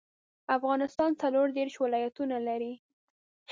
[0.57, 2.73] افغانستان څلوردیرش ولایاتونه لري